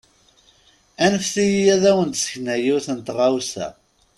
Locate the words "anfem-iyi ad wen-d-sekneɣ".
1.05-2.57